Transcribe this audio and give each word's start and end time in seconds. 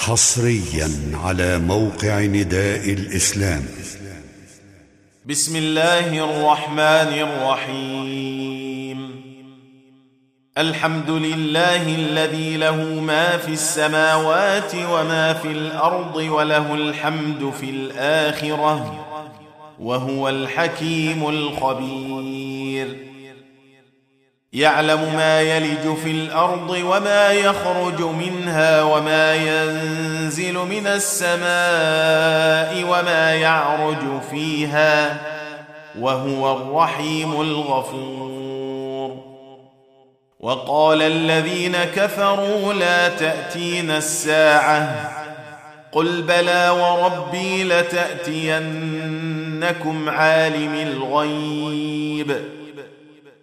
حصريا 0.00 0.90
على 1.24 1.58
موقع 1.58 2.20
نداء 2.20 2.92
الإسلام. 2.92 3.62
بسم 5.26 5.56
الله 5.56 6.24
الرحمن 6.24 7.12
الرحيم. 7.28 8.98
الحمد 10.58 11.10
لله 11.10 11.94
الذي 11.94 12.56
له 12.56 12.76
ما 13.00 13.36
في 13.36 13.52
السماوات 13.52 14.74
وما 14.74 15.32
في 15.34 15.48
الأرض 15.48 16.16
وله 16.16 16.74
الحمد 16.74 17.52
في 17.60 17.70
الآخرة 17.70 19.06
وهو 19.80 20.28
الحكيم 20.28 21.28
الخبير. 21.28 22.59
يعلم 24.52 25.14
ما 25.16 25.40
يلج 25.40 25.96
في 26.04 26.10
الأرض 26.10 26.70
وما 26.70 27.32
يخرج 27.32 28.02
منها 28.02 28.82
وما 28.82 29.34
ينزل 29.34 30.54
من 30.54 30.86
السماء 30.86 32.84
وما 32.88 33.34
يعرج 33.34 34.20
فيها 34.30 35.20
وهو 35.98 36.56
الرحيم 36.56 37.40
الغفور. 37.40 39.16
وقال 40.40 41.02
الذين 41.02 41.76
كفروا 41.76 42.72
لا 42.72 43.08
تاتين 43.08 43.90
الساعة 43.90 45.10
قل 45.92 46.22
بلى 46.22 46.70
وربي 46.70 47.64
لتأتينكم 47.64 48.68
عالم 50.08 50.74
الغيب. 50.74 52.59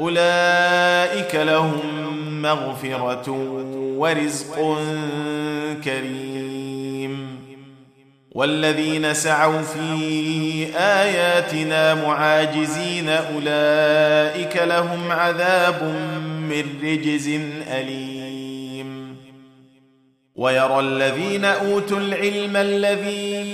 أولئك 0.00 1.34
لهم 1.34 1.80
مغفرة 2.42 3.30
ورزق 3.98 4.78
كريم. 5.84 7.44
والذين 8.32 9.14
سعوا 9.14 9.62
في 9.62 10.66
آياتنا 10.76 11.94
معاجزين 11.94 13.08
أولئك 13.08 14.56
لهم 14.56 15.12
عذاب 15.12 15.82
من 16.48 16.64
رجز 16.82 17.28
أليم. 17.70 19.16
ويرى 20.36 20.80
الذين 20.80 21.44
أوتوا 21.44 21.98
العلم 21.98 22.56
الذي 22.56 23.53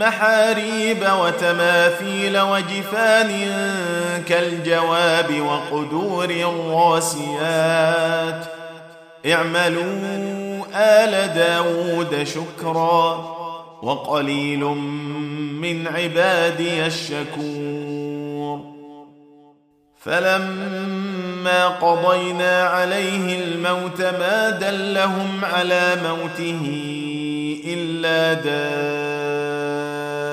محاريب 0.00 1.08
وتماثيل 1.20 2.40
وجفان 2.40 3.30
كالجواب 4.28 5.40
وقدور 5.40 6.30
الراسيات. 6.30 7.64
اعملوا 9.26 10.64
آل 10.74 11.34
داود 11.34 12.24
شكرا 12.24 13.36
وقليل 13.82 14.64
من 15.60 15.88
عبادي 15.88 16.86
الشكور. 16.86 18.60
فلما 20.00 21.68
قضينا 21.68 22.62
عليه 22.62 23.44
الموت 23.44 24.00
ما 24.00 24.50
دلهم 24.50 25.40
على 25.42 25.96
موته 26.02 26.62
إلا 27.66 28.34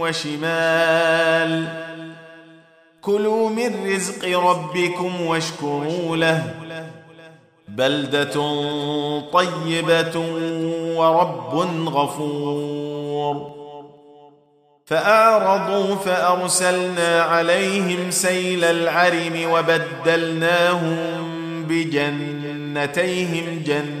وشمال. 0.00 1.68
كلوا 3.00 3.50
من 3.50 3.94
رزق 3.94 4.38
ربكم 4.38 5.20
واشكروا 5.20 6.16
له. 6.16 6.54
بلدة 7.68 8.34
طيبة 9.20 10.18
ورب 10.96 11.54
غفور. 11.88 13.60
فأعرضوا 14.86 15.94
فأرسلنا 15.94 17.22
عليهم 17.22 18.10
سيل 18.10 18.64
العرم 18.64 19.50
وبدلناهم 19.50 21.06
بجنتيهم 21.68 23.62
جنتين. 23.66 24.00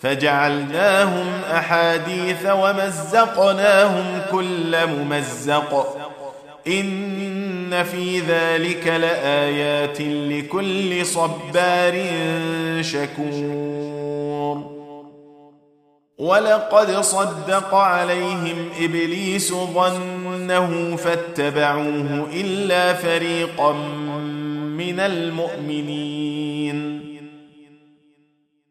فجعلناهم 0.00 1.26
أحاديث 1.52 2.46
ومزقناهم 2.46 4.22
كل 4.32 4.86
ممزق. 4.86 5.96
إن 6.66 7.84
في 7.84 8.20
ذلك 8.20 8.86
لآيات 8.86 10.00
لكل 10.00 11.06
صبار 11.06 12.06
شكور. 12.80 14.70
ولقد 16.18 17.00
صدق 17.00 17.74
عليهم 17.74 18.68
إبليس 18.80 19.54
ظنه 19.54 20.96
فاتبعوه 20.96 22.26
إلا 22.32 22.94
فريقا 22.94 23.72
من 24.76 25.00
المؤمنين. 25.00 26.19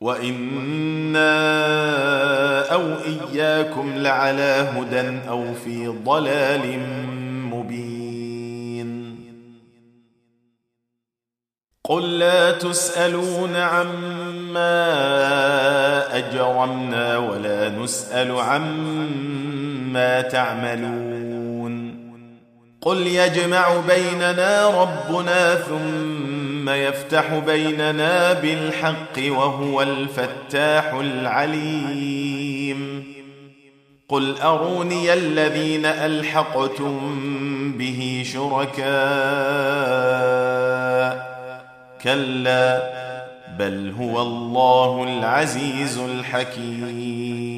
وأنا 0.00 1.28
أو 2.72 2.82
اياكم 3.06 3.92
لعلى 3.96 4.68
هدى 4.76 5.28
أو 5.28 5.54
في 5.64 5.86
ضلال 5.86 6.80
مبين 7.50 9.18
قل 11.84 12.18
لا 12.18 12.52
تسالون 12.52 13.56
عما 13.56 14.78
اجرمنا 16.16 17.18
ولا 17.18 17.68
نسال 17.68 18.30
عما 18.38 20.20
تعملون 20.20 21.08
قل 22.80 23.06
يجمع 23.06 23.80
بيننا 23.88 24.82
ربنا 24.82 25.56
يفتح 26.68 27.34
بيننا 27.34 28.32
بالحق 28.32 29.18
وهو 29.18 29.82
الفتاح 29.82 30.94
العليم. 30.94 33.04
قل 34.08 34.36
أروني 34.36 35.12
الذين 35.12 35.86
ألحقتم 35.86 36.98
به 37.78 38.26
شركاء؟ 38.32 38.88
كلا 42.02 42.82
بل 43.58 43.94
هو 44.00 44.22
الله 44.22 45.18
العزيز 45.18 45.98
الحكيم. 45.98 47.57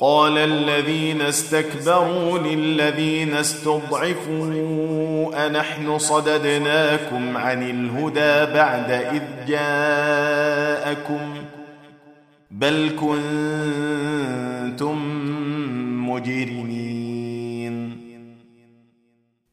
قال 0.00 0.38
الذين 0.38 1.20
استكبروا 1.20 2.38
للذين 2.38 3.34
استضعفوا 3.34 4.46
أنحن 5.46 5.98
صددناكم 5.98 7.36
عن 7.36 7.70
الهدى 7.70 8.52
بعد 8.54 8.90
إذ 8.90 9.22
جاءكم 9.48 11.34
بل 12.50 12.90
كنتم 13.00 14.96
مجرمين. 16.10 16.70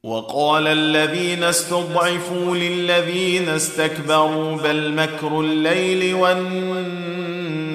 وقال 0.03 0.67
الذين 0.67 1.43
استضعفوا 1.43 2.55
للذين 2.55 3.49
استكبروا 3.49 4.57
بل 4.57 4.93
مكر 4.93 5.39
الليل 5.39 6.13
والنهار 6.15 7.06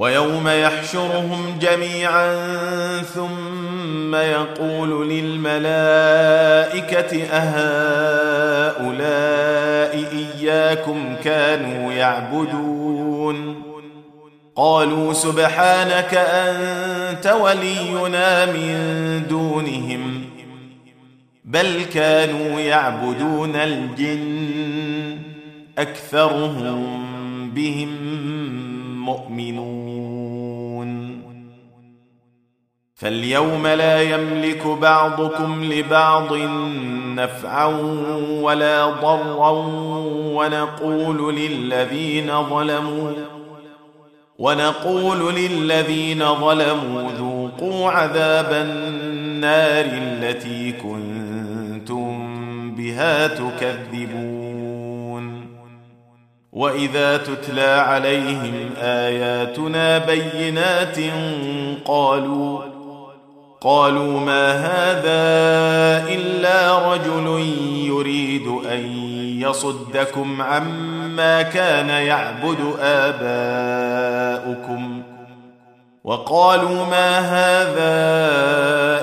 ويوم 0.00 0.48
يحشرهم 0.48 1.58
جميعا 1.60 2.32
ثم 3.02 4.14
يقول 4.14 5.10
للملائكة 5.10 5.62
أهؤلاء 7.32 8.84
إياكم 10.12 11.16
كانوا 11.24 11.92
يعبدون؟ 11.92 13.62
قالوا 14.56 15.12
سبحانك 15.12 16.14
أنت 16.14 17.26
ولينا 17.40 18.46
من 18.46 19.22
دونهم 19.28 20.24
بل 21.44 21.84
كانوا 21.94 22.60
يعبدون 22.60 23.56
الجن 23.56 25.18
أكثرهم 25.78 27.10
بهم 27.50 27.88
مؤمنون. 29.04 29.79
فاليوم 33.00 33.66
لا 33.66 34.02
يملك 34.02 34.66
بعضكم 34.66 35.64
لبعض 35.64 36.32
نفعا 37.16 37.66
ولا 38.42 38.86
ضرا 38.86 39.50
ونقول 40.34 41.36
للذين 41.36 42.42
ظلموا 42.42 43.12
ونقول 44.38 45.34
للذين 45.34 46.34
ظلموا 46.34 47.10
ذوقوا 47.18 47.90
عذاب 47.90 48.52
النار 48.52 49.84
التي 49.84 50.72
كنتم 50.72 52.30
بها 52.74 53.26
تكذبون. 53.26 54.60
وإذا 56.52 57.16
تتلى 57.16 57.70
عليهم 57.70 58.70
آياتنا 58.78 59.98
بينات 59.98 60.96
قالوا 61.84 62.79
قالوا 63.60 64.20
ما 64.20 64.52
هذا 64.52 66.08
إلا 66.08 66.78
رجل 66.92 67.46
يريد 67.86 68.46
أن 68.72 68.80
يصدكم 69.40 70.42
عما 70.42 71.42
كان 71.42 71.88
يعبد 71.88 72.74
آباؤكم. 72.80 74.02
وقالوا 76.04 76.84
ما 76.84 77.18
هذا 77.18 77.98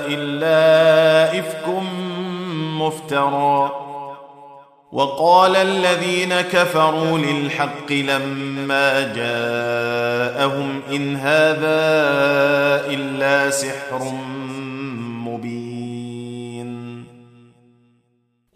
إلا 0.08 1.38
إفك 1.38 1.68
مفترى. 2.78 3.88
وقال 4.92 5.56
الذين 5.56 6.40
كفروا 6.40 7.18
للحق 7.18 7.92
لما 7.92 9.12
جاءهم 9.14 10.82
إن 10.92 11.16
هذا 11.16 11.80
إلا 12.86 13.50
سحر 13.50 14.12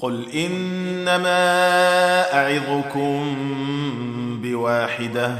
قل 0.00 0.30
انما 0.34 1.40
اعظكم 2.34 3.36
بواحده 4.42 5.34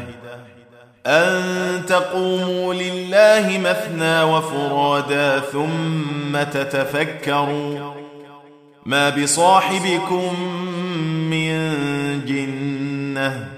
ان 1.06 1.82
تقوموا 1.86 2.74
لله 2.74 3.58
مثنى 3.58 4.22
وفرادا 4.22 5.40
ثم 5.40 6.42
تتفكروا 6.42 7.94
ما 8.86 9.10
بصاحبكم 9.10 10.50
من 11.30 11.54
جنه 12.26 13.48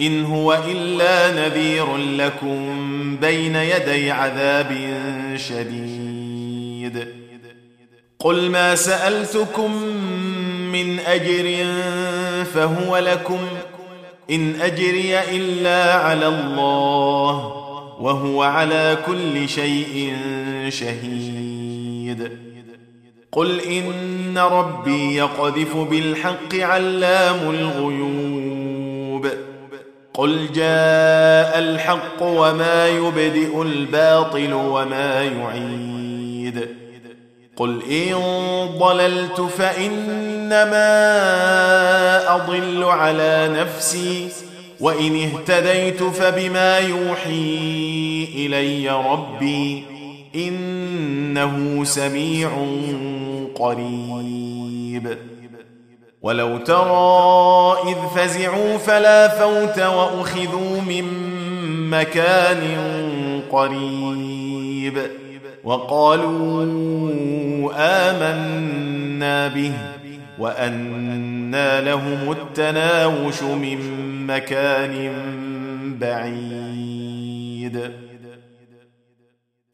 ان 0.00 0.24
هو 0.24 0.58
الا 0.68 1.46
نذير 1.48 1.96
لكم 1.96 3.16
بين 3.20 3.56
يدي 3.56 4.10
عذاب 4.10 4.76
شديد 5.36 7.22
قل 8.18 8.50
ما 8.50 8.74
سالتكم 8.74 9.72
من 10.72 10.98
أجر 10.98 11.64
فهو 12.44 12.98
لكم 12.98 13.38
إن 14.30 14.60
أجري 14.60 15.20
إلا 15.20 15.94
على 15.94 16.28
الله 16.28 17.34
وهو 18.00 18.42
على 18.42 18.98
كل 19.06 19.48
شيء 19.48 20.16
شهيد. 20.68 22.32
قل 23.32 23.60
إن 23.60 24.38
ربي 24.38 25.16
يقذف 25.16 25.76
بالحق 25.76 26.54
علام 26.54 27.50
الغيوب. 27.50 29.28
قل 30.14 30.52
جاء 30.52 31.58
الحق 31.58 32.22
وما 32.22 32.88
يبدئ 32.88 33.62
الباطل 33.62 34.52
وما 34.52 35.22
يعيد. 35.22 36.68
قل 37.56 37.82
إن 37.82 38.14
ضللت 38.78 39.40
فانما 40.52 42.34
أضل 42.34 42.84
على 42.84 43.48
نفسي 43.60 44.28
وإن 44.80 45.22
اهتديت 45.22 46.02
فبما 46.02 46.78
يوحي 46.78 48.28
إلي 48.34 48.90
ربي 48.90 49.84
إنه 50.34 51.84
سميع 51.84 52.50
قريب. 53.54 55.18
ولو 56.22 56.58
ترى 56.58 57.76
إذ 57.88 57.96
فزعوا 58.16 58.78
فلا 58.78 59.28
فوت 59.28 59.78
وأخذوا 59.78 60.80
من 60.80 61.04
مكان 61.90 62.62
قريب. 63.50 64.98
وقالوا 65.64 66.62
آمنا 67.76 69.48
به. 69.48 69.72
وانى 70.38 71.80
لهم 71.80 72.32
التناوش 72.32 73.42
من 73.42 73.78
مكان 74.26 75.12
بعيد. 76.00 77.92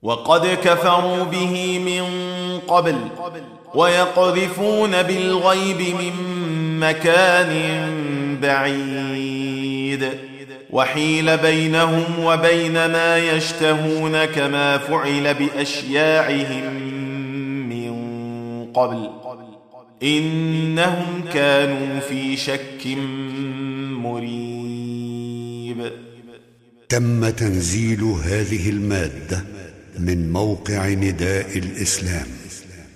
وقد 0.02 0.46
كفروا 0.46 1.24
به 1.24 1.78
من 1.78 2.04
قبل 2.58 2.96
ويقذفون 3.74 5.02
بالغيب 5.02 5.80
من 5.80 6.12
مكان 6.80 7.52
بعيد. 8.42 10.08
وحيل 10.70 11.36
بينهم 11.36 12.24
وبين 12.24 12.72
ما 12.72 13.18
يشتهون 13.18 14.24
كما 14.24 14.78
فعل 14.78 15.34
بأشياعهم 15.34 16.74
من 17.68 17.92
قبل. 18.72 19.10
إنهم 20.02 21.24
كانوا 21.32 22.00
في 22.00 22.36
شك 22.36 22.86
مريب. 24.02 25.92
تم 26.88 27.28
تنزيل 27.28 28.02
هذه 28.02 28.70
المادة 28.70 29.44
من 29.98 30.32
موقع 30.32 30.88
نداء 30.88 31.58
الإسلام 31.58 32.26